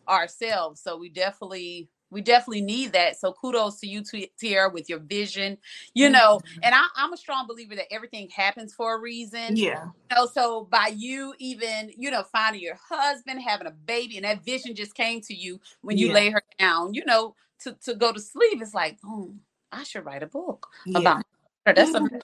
ourselves. 0.07 0.81
So 0.81 0.95
we 0.97 1.09
definitely 1.09 1.89
we 2.15 2.21
definitely 2.21 2.61
need 2.61 2.93
that. 2.93 3.19
So 3.19 3.33
kudos 3.33 3.77
to 3.81 3.87
you, 3.87 4.01
Tiara, 4.39 4.69
with 4.69 4.87
your 4.87 4.99
vision. 4.99 5.57
You 5.93 6.09
know, 6.09 6.37
mm-hmm. 6.37 6.59
and 6.63 6.73
I, 6.73 6.87
am 6.95 7.11
a 7.11 7.17
strong 7.17 7.45
believer 7.45 7.75
that 7.75 7.91
everything 7.91 8.29
happens 8.29 8.73
for 8.73 8.95
a 8.95 9.01
reason. 9.01 9.57
Yeah. 9.57 9.87
You 10.09 10.15
know, 10.15 10.25
so 10.25 10.63
by 10.71 10.93
you 10.95 11.33
even, 11.39 11.91
you 11.97 12.09
know, 12.09 12.23
finding 12.23 12.61
your 12.61 12.79
husband, 12.89 13.41
having 13.41 13.67
a 13.67 13.71
baby, 13.71 14.15
and 14.15 14.23
that 14.23 14.45
vision 14.45 14.73
just 14.75 14.95
came 14.95 15.19
to 15.23 15.33
you 15.35 15.59
when 15.81 15.97
you 15.97 16.07
yeah. 16.07 16.13
lay 16.13 16.29
her 16.29 16.41
down, 16.57 16.93
you 16.93 17.03
know, 17.03 17.35
to, 17.63 17.73
to 17.83 17.93
go 17.93 18.13
to 18.13 18.19
sleep. 18.21 18.61
It's 18.61 18.73
like, 18.73 19.01
boom, 19.01 19.41
I 19.73 19.83
should 19.83 20.05
write 20.05 20.23
a 20.23 20.27
book 20.27 20.67
yeah. 20.85 20.99
about 20.99 21.17
her. 21.65 21.73
That's 21.73 21.91
mm-hmm. 21.91 22.15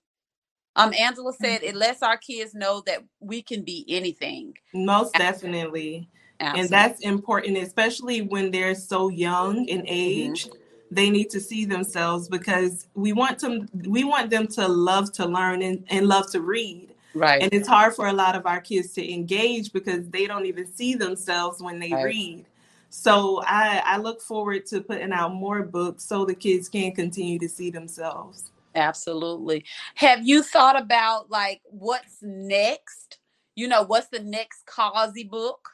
Um, 0.77 0.93
Angela 0.97 1.33
said 1.33 1.63
it 1.63 1.75
lets 1.75 2.01
our 2.01 2.15
kids 2.15 2.53
know 2.53 2.81
that 2.85 3.03
we 3.19 3.41
can 3.41 3.63
be 3.63 3.83
anything. 3.89 4.53
Most 4.73 5.15
definitely. 5.15 6.07
Absolutely. 6.41 6.61
And 6.61 6.69
that's 6.69 7.01
important, 7.01 7.57
especially 7.57 8.23
when 8.23 8.49
they're 8.51 8.75
so 8.75 9.09
young 9.09 9.65
in 9.65 9.83
age. 9.87 10.45
Mm-hmm. 10.45 10.57
They 10.93 11.09
need 11.09 11.29
to 11.29 11.39
see 11.39 11.63
themselves 11.65 12.27
because 12.27 12.87
we 12.95 13.13
want 13.13 13.39
them 13.39 13.69
we 13.87 14.03
want 14.03 14.29
them 14.29 14.47
to 14.47 14.67
love 14.67 15.13
to 15.13 15.25
learn 15.25 15.61
and, 15.61 15.85
and 15.89 16.07
love 16.07 16.29
to 16.31 16.41
read. 16.41 16.89
Right. 17.13 17.41
And 17.41 17.53
it's 17.53 17.67
hard 17.67 17.95
for 17.95 18.07
a 18.07 18.13
lot 18.13 18.35
of 18.35 18.45
our 18.45 18.59
kids 18.59 18.93
to 18.93 19.13
engage 19.13 19.71
because 19.71 20.09
they 20.09 20.27
don't 20.27 20.45
even 20.45 20.67
see 20.67 20.95
themselves 20.95 21.61
when 21.61 21.79
they 21.79 21.91
right. 21.91 22.05
read. 22.05 22.45
So 22.89 23.41
I, 23.45 23.81
I 23.85 23.97
look 23.97 24.21
forward 24.21 24.65
to 24.67 24.81
putting 24.81 25.13
out 25.13 25.33
more 25.33 25.63
books 25.63 26.03
so 26.03 26.25
the 26.25 26.35
kids 26.35 26.67
can 26.67 26.91
continue 26.91 27.39
to 27.39 27.47
see 27.47 27.69
themselves. 27.69 28.51
Absolutely. 28.75 29.65
Have 29.95 30.27
you 30.27 30.43
thought 30.43 30.79
about 30.79 31.29
like 31.29 31.61
what's 31.69 32.17
next? 32.21 33.19
You 33.55 33.67
know, 33.67 33.83
what's 33.83 34.07
the 34.07 34.19
next 34.19 34.65
Causie 34.65 35.29
book? 35.29 35.69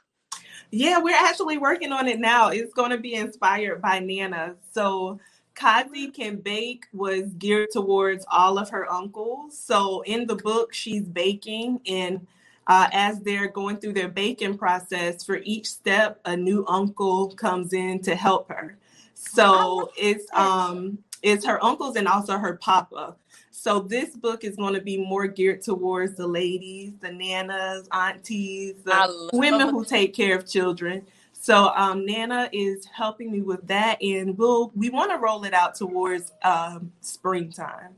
Yeah, 0.71 0.99
we're 0.99 1.15
actually 1.15 1.57
working 1.57 1.91
on 1.91 2.07
it 2.07 2.19
now. 2.19 2.49
It's 2.49 2.73
going 2.73 2.91
to 2.91 2.97
be 2.97 3.13
inspired 3.13 3.81
by 3.81 3.99
Nana. 3.99 4.55
So 4.73 5.19
Causie 5.55 6.13
Can 6.13 6.37
Bake 6.37 6.85
was 6.93 7.23
geared 7.37 7.69
towards 7.71 8.25
all 8.31 8.57
of 8.57 8.69
her 8.69 8.91
uncles. 8.91 9.57
So 9.57 10.01
in 10.01 10.27
the 10.27 10.35
book, 10.35 10.73
she's 10.73 11.03
baking, 11.03 11.81
and 11.87 12.27
uh, 12.67 12.89
as 12.91 13.21
they're 13.21 13.47
going 13.47 13.77
through 13.77 13.93
their 13.93 14.09
baking 14.09 14.57
process, 14.57 15.23
for 15.23 15.37
each 15.43 15.67
step, 15.67 16.19
a 16.25 16.35
new 16.35 16.65
uncle 16.67 17.29
comes 17.29 17.73
in 17.73 18.01
to 18.01 18.15
help 18.15 18.49
her. 18.49 18.77
So 19.13 19.91
it's 19.97 20.31
um 20.33 20.99
it's 21.23 21.45
her 21.45 21.63
uncles 21.63 21.95
and 21.95 22.07
also 22.07 22.37
her 22.37 22.57
papa. 22.57 23.15
So 23.59 23.79
this 23.79 24.15
book 24.15 24.43
is 24.43 24.55
going 24.55 24.75
to 24.75 24.81
be 24.81 24.97
more 24.97 25.25
geared 25.25 25.63
towards 25.63 26.13
the 26.13 26.27
ladies, 26.27 26.93
the 26.99 27.09
nanas, 27.09 27.87
aunties, 27.91 28.75
the 28.83 29.29
women 29.33 29.69
who 29.69 29.83
take 29.83 30.13
care 30.13 30.37
of 30.37 30.47
children. 30.47 31.07
So 31.31 31.69
um, 31.75 32.05
Nana 32.05 32.51
is 32.53 32.85
helping 32.85 33.31
me 33.31 33.41
with 33.41 33.65
that, 33.65 33.99
and 33.99 34.37
we'll 34.37 34.71
we 34.75 34.91
want 34.91 35.09
to 35.09 35.17
roll 35.17 35.43
it 35.43 35.55
out 35.55 35.73
towards 35.73 36.33
um, 36.43 36.91
springtime. 37.01 37.95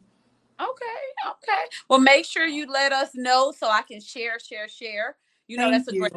Okay, 0.62 1.30
okay. 1.30 1.64
Well, 1.90 2.00
make 2.00 2.26
sure 2.26 2.48
you 2.48 2.66
let 2.72 2.94
us 2.94 3.10
know 3.14 3.52
so 3.52 3.68
I 3.68 3.82
can 3.82 4.00
share, 4.00 4.40
share, 4.40 4.70
share. 4.70 5.18
You 5.48 5.58
know, 5.58 5.70
Thank 5.70 5.86
that's 5.86 5.92
a 5.92 5.96
you. 5.96 6.10
great. 6.10 6.14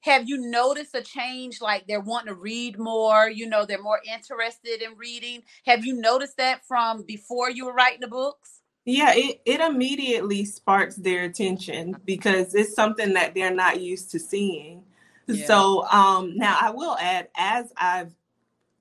have 0.00 0.28
you 0.28 0.38
noticed 0.38 0.94
a 0.94 1.02
change 1.02 1.60
like 1.60 1.86
they're 1.86 2.00
wanting 2.00 2.34
to 2.34 2.40
read 2.40 2.78
more 2.78 3.30
you 3.30 3.46
know 3.46 3.64
they're 3.64 3.80
more 3.80 4.00
interested 4.12 4.82
in 4.82 4.96
reading 4.96 5.42
have 5.64 5.84
you 5.84 5.94
noticed 5.94 6.36
that 6.38 6.66
from 6.66 7.04
before 7.04 7.48
you 7.48 7.64
were 7.64 7.72
writing 7.72 8.00
the 8.00 8.08
books 8.08 8.62
yeah, 8.84 9.12
it, 9.14 9.40
it 9.44 9.60
immediately 9.60 10.44
sparks 10.44 10.96
their 10.96 11.24
attention 11.24 11.96
because 12.04 12.54
it's 12.54 12.74
something 12.74 13.12
that 13.14 13.34
they're 13.34 13.54
not 13.54 13.80
used 13.80 14.10
to 14.10 14.18
seeing. 14.18 14.82
Yeah. 15.28 15.46
So 15.46 15.84
um, 15.86 16.36
now 16.36 16.58
I 16.60 16.70
will 16.70 16.96
add, 16.98 17.28
as 17.36 17.72
I've 17.76 18.12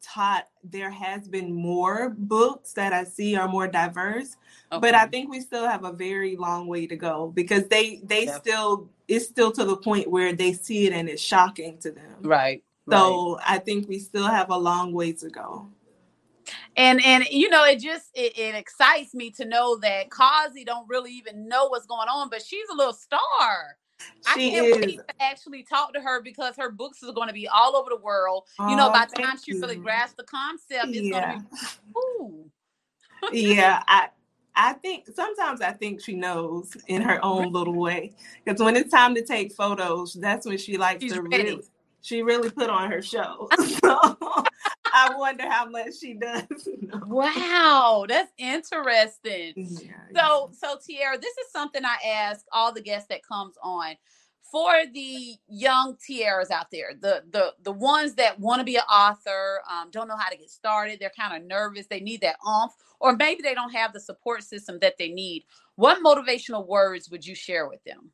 taught, 0.02 0.48
there 0.64 0.90
has 0.90 1.28
been 1.28 1.54
more 1.54 2.10
books 2.18 2.74
that 2.74 2.94
I 2.94 3.04
see 3.04 3.36
are 3.36 3.48
more 3.48 3.68
diverse, 3.68 4.36
okay. 4.72 4.80
but 4.80 4.96
I 4.96 5.08
think 5.08 5.30
we 5.30 5.42
still 5.42 5.68
have 5.68 5.84
a 5.84 5.92
very 5.92 6.36
long 6.36 6.68
way 6.68 6.88
to 6.88 6.96
go 6.96 7.32
because 7.34 7.68
they 7.68 8.02
they 8.04 8.26
yeah. 8.26 8.38
still 8.38 8.90
it's 9.08 9.26
still 9.26 9.52
to 9.52 9.66
the 9.66 9.78
point 9.78 10.10
where 10.10 10.34
they 10.34 10.54
see 10.54 10.88
it 10.88 10.94
and 10.94 11.10
it's 11.10 11.22
shocking 11.22 11.78
to 11.80 11.92
them. 11.92 12.16
Right. 12.22 12.64
So 12.90 13.36
right. 13.36 13.44
I 13.48 13.58
think 13.60 13.88
we 13.88 14.00
still 14.00 14.28
have 14.28 14.50
a 14.50 14.58
long 14.58 14.94
way 14.94 15.14
to 15.14 15.30
go 15.30 15.68
and 16.78 17.04
and 17.04 17.26
you 17.30 17.50
know 17.50 17.64
it 17.66 17.80
just 17.80 18.10
it, 18.14 18.38
it, 18.38 18.56
excites 18.56 19.14
me 19.14 19.30
to 19.32 19.46
know 19.46 19.78
that 19.80 20.10
Causie 20.10 20.66
don't 20.66 20.88
really 20.88 21.12
even 21.12 21.48
know 21.48 21.68
what's 21.68 21.86
going 21.86 22.08
on, 22.08 22.30
but 22.30 22.42
she's 22.42 22.68
a 22.72 22.76
little 22.76 22.94
star. 22.94 23.78
She 24.36 24.50
I 24.50 24.52
can't 24.52 24.66
is. 24.66 24.78
wait 24.78 24.98
to 24.98 25.22
actually 25.22 25.64
talk 25.64 25.94
to 25.94 26.02
her 26.02 26.24
because 26.24 26.56
her 26.58 26.72
books 26.72 27.04
are 27.04 27.14
going 27.14 27.28
to 27.28 27.34
be 27.34 27.48
all 27.48 27.76
over 27.76 27.90
the 27.90 28.02
world. 28.02 28.46
Oh, 28.60 28.68
you 28.68 28.76
know, 28.76 28.92
by 28.92 29.06
the 29.06 29.22
time 29.22 29.38
she 29.38 29.54
really 29.54 29.76
grasps 29.76 30.16
the 30.16 30.24
concept, 30.24 30.88
it's 30.88 31.02
yeah. 31.02 31.34
going 31.34 31.42
to 31.42 32.52
be 33.32 33.38
ooh. 33.38 33.54
yeah, 33.56 33.84
I 33.88 34.10
I 34.56 34.74
think 34.74 35.08
sometimes 35.14 35.62
I 35.62 35.72
think 35.72 36.02
she 36.02 36.14
knows 36.14 36.76
in 36.88 37.02
her 37.02 37.24
own 37.24 37.52
little 37.52 37.76
way 37.76 38.14
because 38.44 38.62
when 38.62 38.76
it's 38.76 38.92
time 38.92 39.16
to 39.16 39.24
take 39.24 39.54
photos, 39.54 40.14
that's 40.14 40.46
when 40.46 40.58
she 40.58 40.78
likes 40.78 41.04
She's 41.04 41.14
to 41.14 41.22
ready. 41.22 41.44
really 41.44 41.64
she 42.02 42.22
really 42.24 42.50
put 42.50 42.70
on 42.70 42.92
her 42.92 43.02
show. 43.02 43.48
so 43.84 44.44
I 44.94 45.16
wonder 45.16 45.50
how 45.50 45.70
much 45.70 46.00
she 46.00 46.14
does. 46.14 46.68
wow, 47.06 48.06
that's 48.08 48.32
interesting. 48.38 49.54
Yeah, 49.56 49.92
so, 50.16 50.50
yeah. 50.52 50.58
so 50.58 50.78
Tiara, 50.86 51.18
this 51.18 51.38
is 51.38 51.52
something 51.52 51.84
I 51.86 51.98
ask 52.08 52.46
all 52.52 52.74
the 52.74 52.82
guests 52.82 53.08
that 53.10 53.24
comes 53.24 53.56
on. 53.62 53.96
For 54.52 54.74
the 54.94 55.36
young 55.48 55.96
Tiaras 55.96 56.52
out 56.52 56.72
there, 56.72 56.90
the 57.00 57.24
the 57.32 57.54
the 57.64 57.72
ones 57.72 58.16
that 58.16 58.38
want 58.38 58.60
to 58.60 58.66
be 58.66 58.76
an 58.76 58.82
author, 58.92 59.62
um, 59.72 59.90
don't 59.92 60.10
know 60.10 60.18
how 60.18 60.30
to 60.30 60.36
get 60.36 60.50
started, 60.50 61.00
they're 61.00 61.12
kind 61.18 61.42
of 61.42 61.48
nervous, 61.48 61.88
they 61.88 62.02
need 62.02 62.20
that 62.20 62.36
oomph, 62.46 62.74
or 63.00 63.16
maybe 63.16 63.42
they 63.42 63.54
don't 63.54 63.72
have 63.72 63.94
the 63.94 64.00
support 64.00 64.44
system 64.44 64.78
that 64.82 64.98
they 64.98 65.08
need. 65.08 65.46
What 65.76 66.04
motivational 66.04 66.68
words 66.68 67.10
would 67.10 67.26
you 67.26 67.34
share 67.34 67.70
with 67.70 67.82
them? 67.86 68.12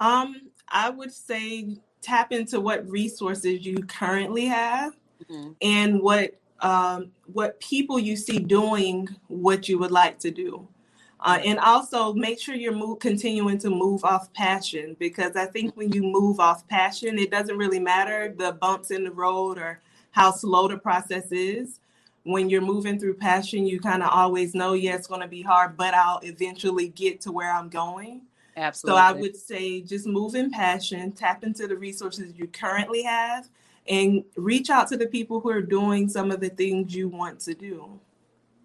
Um, 0.00 0.50
I 0.68 0.90
would 0.90 1.12
say 1.12 1.76
tap 2.00 2.32
into 2.32 2.60
what 2.60 2.88
resources 2.90 3.64
you 3.64 3.76
currently 3.84 4.46
have 4.46 4.94
mm-hmm. 5.30 5.52
and 5.62 6.00
what 6.00 6.34
um, 6.60 7.10
what 7.32 7.60
people 7.60 7.98
you 7.98 8.16
see 8.16 8.38
doing 8.38 9.08
what 9.28 9.68
you 9.68 9.78
would 9.78 9.90
like 9.90 10.18
to 10.20 10.30
do. 10.30 10.66
Uh, 11.20 11.38
and 11.44 11.58
also 11.58 12.12
make 12.12 12.38
sure 12.38 12.54
you're 12.54 12.74
move, 12.74 12.98
continuing 12.98 13.56
to 13.58 13.70
move 13.70 14.04
off 14.04 14.32
passion 14.34 14.94
because 14.98 15.36
I 15.36 15.46
think 15.46 15.74
when 15.74 15.90
you 15.92 16.02
move 16.02 16.38
off 16.38 16.66
passion, 16.68 17.18
it 17.18 17.30
doesn't 17.30 17.56
really 17.56 17.78
matter 17.78 18.34
the 18.36 18.52
bumps 18.52 18.90
in 18.90 19.04
the 19.04 19.10
road 19.10 19.58
or 19.58 19.80
how 20.10 20.32
slow 20.32 20.68
the 20.68 20.76
process 20.76 21.32
is. 21.32 21.80
When 22.24 22.50
you're 22.50 22.62
moving 22.62 22.98
through 22.98 23.14
passion, 23.14 23.66
you 23.66 23.80
kind 23.80 24.02
of 24.02 24.10
always 24.10 24.54
know, 24.54 24.74
yeah, 24.74 24.96
it's 24.96 25.06
going 25.06 25.20
to 25.20 25.28
be 25.28 25.42
hard, 25.42 25.76
but 25.76 25.94
I'll 25.94 26.20
eventually 26.22 26.88
get 26.88 27.22
to 27.22 27.32
where 27.32 27.52
I'm 27.52 27.68
going. 27.68 28.22
Absolutely. 28.56 29.00
So 29.00 29.04
I 29.04 29.12
would 29.12 29.36
say 29.36 29.80
just 29.80 30.06
move 30.06 30.34
in 30.34 30.50
passion, 30.50 31.12
tap 31.12 31.42
into 31.42 31.66
the 31.66 31.76
resources 31.76 32.34
you 32.36 32.46
currently 32.48 33.02
have, 33.02 33.48
and 33.86 34.24
reach 34.36 34.70
out 34.70 34.88
to 34.88 34.96
the 34.96 35.06
people 35.06 35.40
who 35.40 35.50
are 35.50 35.62
doing 35.62 36.08
some 36.08 36.30
of 36.30 36.40
the 36.40 36.48
things 36.48 36.94
you 36.94 37.08
want 37.08 37.40
to 37.40 37.54
do. 37.54 38.00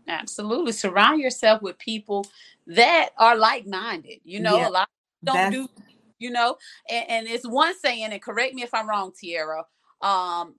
Absolutely. 0.08 0.72
Surround 0.72 1.22
yourself 1.22 1.62
with 1.62 1.78
people 1.78 2.26
that 2.68 3.10
are 3.18 3.38
like 3.38 3.68
minded. 3.68 4.20
You 4.24 4.40
know, 4.40 4.58
yeah, 4.58 4.70
a 4.70 4.72
lot 4.72 4.90
don't 5.24 5.52
do, 5.52 5.68
you 6.18 6.32
know, 6.32 6.58
and, 6.90 7.10
and, 7.10 7.28
it's 7.28 7.48
one 7.48 7.78
saying, 7.78 8.12
and 8.12 8.22
correct 8.22 8.54
me 8.54 8.64
if 8.64 8.74
I'm 8.74 8.88
wrong, 8.88 9.12
Tiara. 9.12 9.66
Um, 10.02 10.56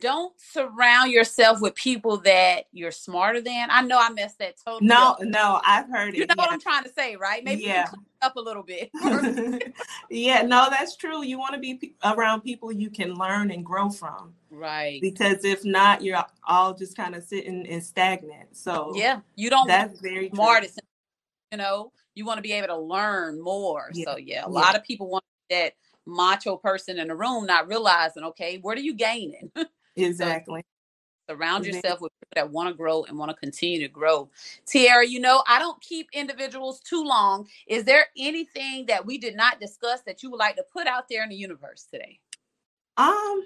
don't 0.00 0.32
surround 0.40 1.10
yourself 1.10 1.60
with 1.60 1.74
people 1.74 2.18
that 2.18 2.64
you're 2.72 2.90
smarter 2.90 3.40
than. 3.40 3.68
I 3.70 3.82
know 3.82 3.98
I 3.98 4.10
messed 4.10 4.38
that 4.38 4.54
totally. 4.64 4.86
No, 4.86 5.12
up. 5.12 5.22
no, 5.22 5.60
I've 5.66 5.88
heard 5.88 6.14
it. 6.14 6.16
You 6.16 6.26
know 6.26 6.34
yeah. 6.36 6.42
what 6.42 6.52
I'm 6.52 6.60
trying 6.60 6.84
to 6.84 6.92
say, 6.92 7.16
right? 7.16 7.42
Maybe 7.44 7.64
yeah. 7.64 7.90
up 8.22 8.36
a 8.36 8.40
little 8.40 8.62
bit. 8.62 8.90
yeah, 10.10 10.42
no, 10.42 10.68
that's 10.70 10.96
true. 10.96 11.24
You 11.24 11.38
want 11.38 11.54
to 11.54 11.60
be 11.60 11.74
pe- 11.74 11.90
around 12.04 12.42
people 12.42 12.72
you 12.72 12.90
can 12.90 13.14
learn 13.14 13.50
and 13.50 13.64
grow 13.64 13.90
from. 13.90 14.34
Right. 14.50 15.00
Because 15.00 15.44
if 15.44 15.64
not, 15.64 16.02
you're 16.02 16.22
all 16.46 16.74
just 16.74 16.96
kind 16.96 17.14
of 17.14 17.24
sitting 17.24 17.66
and 17.68 17.82
stagnant. 17.82 18.56
So 18.56 18.92
yeah, 18.94 19.20
you 19.36 19.50
don't. 19.50 19.66
That's 19.66 20.00
very 20.00 20.30
smartest. 20.32 20.80
You 21.52 21.58
know, 21.58 21.92
you 22.14 22.24
want 22.24 22.38
to 22.38 22.42
be 22.42 22.52
able 22.52 22.68
to 22.68 22.78
learn 22.78 23.40
more. 23.40 23.90
Yeah. 23.92 24.04
So 24.06 24.16
yeah, 24.18 24.44
a 24.44 24.48
yeah. 24.50 24.60
lot 24.60 24.76
of 24.76 24.84
people 24.84 25.08
want 25.08 25.24
that 25.50 25.74
macho 26.08 26.56
person 26.56 26.98
in 26.98 27.08
the 27.08 27.14
room, 27.14 27.46
not 27.46 27.68
realizing, 27.68 28.24
okay, 28.24 28.58
what 28.58 28.76
are 28.78 28.82
you 28.82 28.94
gaining? 28.94 29.50
Exactly. 29.98 30.60
so, 30.60 31.34
surround 31.34 31.66
yourself 31.66 32.00
with 32.00 32.12
people 32.12 32.32
that 32.34 32.50
want 32.50 32.68
to 32.68 32.74
grow 32.74 33.04
and 33.04 33.18
want 33.18 33.30
to 33.30 33.36
continue 33.36 33.80
to 33.80 33.88
grow. 33.88 34.30
Tiara, 34.66 35.06
you 35.06 35.20
know, 35.20 35.42
I 35.46 35.58
don't 35.58 35.80
keep 35.80 36.08
individuals 36.12 36.80
too 36.80 37.04
long. 37.04 37.46
Is 37.66 37.84
there 37.84 38.06
anything 38.16 38.86
that 38.86 39.04
we 39.04 39.18
did 39.18 39.36
not 39.36 39.60
discuss 39.60 40.00
that 40.02 40.22
you 40.22 40.30
would 40.30 40.38
like 40.38 40.56
to 40.56 40.64
put 40.72 40.86
out 40.86 41.04
there 41.08 41.22
in 41.22 41.28
the 41.28 41.36
universe 41.36 41.86
today? 41.90 42.18
Um, 42.96 43.42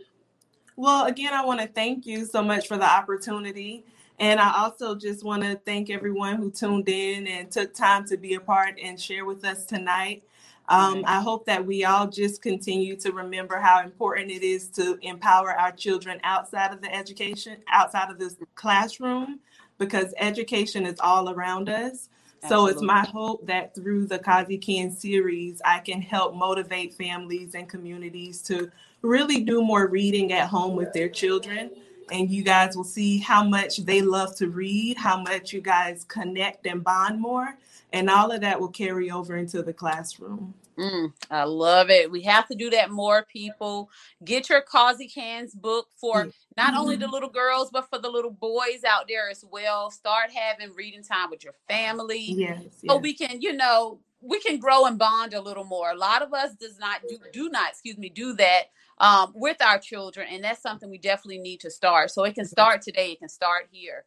well, 0.76 1.06
again, 1.06 1.34
I 1.34 1.44
want 1.44 1.60
to 1.60 1.66
thank 1.66 2.06
you 2.06 2.24
so 2.24 2.42
much 2.42 2.68
for 2.68 2.76
the 2.76 2.90
opportunity. 2.90 3.84
And 4.18 4.38
I 4.38 4.56
also 4.56 4.94
just 4.94 5.24
want 5.24 5.42
to 5.42 5.56
thank 5.66 5.90
everyone 5.90 6.36
who 6.36 6.50
tuned 6.50 6.88
in 6.88 7.26
and 7.26 7.50
took 7.50 7.74
time 7.74 8.06
to 8.06 8.16
be 8.16 8.34
a 8.34 8.40
part 8.40 8.78
and 8.82 9.00
share 9.00 9.24
with 9.24 9.44
us 9.44 9.64
tonight. 9.64 10.22
Um, 10.68 11.04
I 11.06 11.20
hope 11.20 11.44
that 11.46 11.66
we 11.66 11.84
all 11.84 12.06
just 12.06 12.40
continue 12.40 12.96
to 12.96 13.12
remember 13.12 13.58
how 13.58 13.82
important 13.82 14.30
it 14.30 14.42
is 14.42 14.68
to 14.70 14.98
empower 15.02 15.52
our 15.52 15.72
children 15.72 16.20
outside 16.22 16.72
of 16.72 16.80
the 16.80 16.94
education, 16.94 17.58
outside 17.70 18.10
of 18.10 18.18
this 18.18 18.36
classroom, 18.54 19.40
because 19.78 20.14
education 20.18 20.86
is 20.86 20.98
all 21.00 21.30
around 21.30 21.68
us. 21.68 22.08
Absolutely. 22.42 22.72
So 22.72 22.76
it's 22.76 22.82
my 22.82 23.04
hope 23.06 23.46
that 23.46 23.74
through 23.74 24.06
the 24.06 24.18
Causie 24.18 24.60
Can 24.60 24.90
series, 24.90 25.60
I 25.64 25.78
can 25.80 26.00
help 26.00 26.34
motivate 26.34 26.94
families 26.94 27.54
and 27.54 27.68
communities 27.68 28.42
to 28.42 28.70
really 29.02 29.42
do 29.42 29.62
more 29.62 29.86
reading 29.88 30.32
at 30.32 30.48
home 30.48 30.74
with 30.74 30.92
their 30.92 31.08
children. 31.08 31.70
And 32.12 32.30
you 32.30 32.42
guys 32.42 32.76
will 32.76 32.84
see 32.84 33.18
how 33.18 33.42
much 33.42 33.78
they 33.78 34.02
love 34.02 34.36
to 34.36 34.48
read, 34.48 34.98
how 34.98 35.20
much 35.20 35.52
you 35.52 35.60
guys 35.60 36.04
connect 36.04 36.66
and 36.66 36.84
bond 36.84 37.20
more 37.20 37.56
and 37.92 38.08
all 38.08 38.30
of 38.30 38.40
that 38.40 38.60
will 38.60 38.68
carry 38.68 39.10
over 39.10 39.36
into 39.36 39.62
the 39.62 39.72
classroom. 39.72 40.54
Mm, 40.78 41.12
I 41.30 41.44
love 41.44 41.90
it. 41.90 42.10
We 42.10 42.22
have 42.22 42.48
to 42.48 42.54
do 42.54 42.70
that 42.70 42.90
more, 42.90 43.26
people. 43.30 43.90
Get 44.24 44.48
your 44.48 44.62
Causie 44.62 45.12
Cans 45.12 45.54
book 45.54 45.88
for 45.96 46.28
not 46.56 46.74
only 46.74 46.96
the 46.96 47.04
mm-hmm. 47.04 47.12
little 47.12 47.28
girls, 47.28 47.68
but 47.70 47.90
for 47.90 47.98
the 47.98 48.08
little 48.08 48.30
boys 48.30 48.82
out 48.88 49.06
there 49.06 49.28
as 49.28 49.44
well. 49.50 49.90
Start 49.90 50.30
having 50.34 50.74
reading 50.74 51.02
time 51.02 51.28
with 51.30 51.44
your 51.44 51.52
family. 51.68 52.20
Yes, 52.20 52.62
yes. 52.62 52.72
So 52.88 52.96
we 52.96 53.12
can, 53.12 53.42
you 53.42 53.52
know, 53.52 54.00
we 54.22 54.40
can 54.40 54.58
grow 54.58 54.86
and 54.86 54.98
bond 54.98 55.34
a 55.34 55.42
little 55.42 55.64
more. 55.64 55.90
A 55.90 55.96
lot 55.96 56.22
of 56.22 56.32
us 56.32 56.54
does 56.54 56.78
not 56.78 57.02
do, 57.06 57.18
do 57.32 57.50
not, 57.50 57.72
excuse 57.72 57.98
me, 57.98 58.08
do 58.08 58.32
that 58.34 58.70
um, 59.02 59.32
with 59.34 59.60
our 59.60 59.78
children. 59.78 60.28
And 60.30 60.42
that's 60.42 60.62
something 60.62 60.88
we 60.88 60.96
definitely 60.96 61.38
need 61.38 61.60
to 61.60 61.70
start. 61.70 62.10
So 62.10 62.24
it 62.24 62.34
can 62.34 62.46
start 62.46 62.80
today. 62.80 63.12
It 63.12 63.18
can 63.18 63.28
start 63.28 63.68
here. 63.70 64.04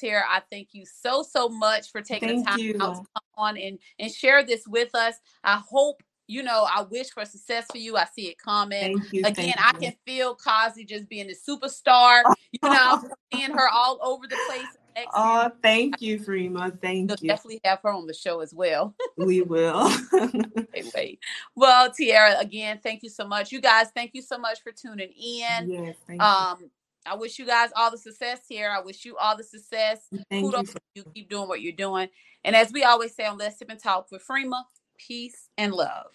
Tara, 0.00 0.22
I 0.28 0.40
thank 0.50 0.68
you 0.72 0.84
so, 0.86 1.22
so 1.22 1.48
much 1.48 1.90
for 1.90 2.00
taking 2.00 2.28
thank 2.28 2.44
the 2.44 2.50
time 2.50 2.58
you. 2.60 2.76
out 2.80 2.94
to 2.94 3.00
come 3.00 3.22
on 3.36 3.58
and, 3.58 3.78
and 3.98 4.10
share 4.10 4.44
this 4.44 4.66
with 4.66 4.94
us. 4.94 5.16
I 5.44 5.56
hope 5.56 6.02
you 6.28 6.42
know, 6.42 6.66
I 6.68 6.82
wish 6.82 7.10
for 7.10 7.24
success 7.24 7.66
for 7.70 7.78
you. 7.78 7.96
I 7.96 8.04
see 8.06 8.26
it 8.26 8.38
coming. 8.38 9.00
You, 9.12 9.22
Again, 9.24 9.54
I 9.58 9.72
can 9.74 9.94
feel 10.04 10.36
Causie 10.36 10.84
just 10.84 11.08
being 11.08 11.30
a 11.30 11.50
superstar. 11.50 12.22
You 12.50 12.68
know, 12.68 13.00
seeing 13.32 13.52
her 13.52 13.68
all 13.72 14.00
over 14.02 14.26
the 14.26 14.36
place. 14.48 14.66
Oh, 15.14 15.42
year. 15.42 15.52
thank 15.62 16.00
you, 16.00 16.18
Freema. 16.26 16.80
Thank 16.80 17.10
You'll 17.10 17.18
you. 17.20 17.28
Definitely 17.28 17.60
have 17.64 17.80
her 17.82 17.90
on 17.90 18.06
the 18.06 18.14
show 18.14 18.40
as 18.40 18.54
well. 18.54 18.94
we 19.16 19.42
will. 19.42 19.90
wait, 20.12 20.90
wait. 20.94 21.20
Well, 21.54 21.90
Tiara, 21.92 22.38
again, 22.38 22.80
thank 22.82 23.02
you 23.02 23.10
so 23.10 23.26
much. 23.26 23.52
You 23.52 23.60
guys, 23.60 23.88
thank 23.94 24.12
you 24.14 24.22
so 24.22 24.38
much 24.38 24.62
for 24.62 24.72
tuning 24.72 25.10
in. 25.10 25.70
Yes, 25.70 25.96
thank 26.06 26.22
um, 26.22 26.58
you. 26.60 26.70
I 27.06 27.14
wish 27.14 27.38
you 27.38 27.46
guys 27.46 27.70
all 27.76 27.90
the 27.90 27.98
success 27.98 28.40
here. 28.48 28.70
I 28.70 28.80
wish 28.80 29.04
you 29.04 29.16
all 29.16 29.36
the 29.36 29.44
success. 29.44 30.08
Thank 30.28 30.46
Kudos 30.46 30.74
you. 30.94 31.02
You. 31.04 31.12
Keep 31.14 31.30
doing 31.30 31.48
what 31.48 31.62
you're 31.62 31.72
doing. 31.72 32.08
And 32.44 32.56
as 32.56 32.72
we 32.72 32.82
always 32.82 33.14
say 33.14 33.26
on 33.26 33.38
Let's 33.38 33.58
Sip 33.58 33.70
and 33.70 33.80
Talk 33.80 34.10
with 34.10 34.26
Freema, 34.26 34.64
peace 34.98 35.48
and 35.56 35.72
love. 35.72 36.06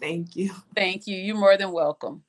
Thank 0.00 0.34
you. 0.36 0.50
Thank 0.74 1.06
you. 1.06 1.16
You're 1.16 1.36
more 1.36 1.56
than 1.56 1.72
welcome. 1.72 2.22